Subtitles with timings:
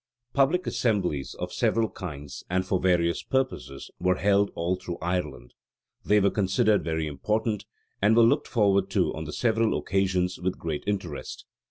[0.33, 5.53] Public assemblies of several kinds and for various purposes were held all through Ireland;
[6.03, 7.65] they were considered very important,
[8.01, 11.45] and were looked forward to on the several occasions with great interest.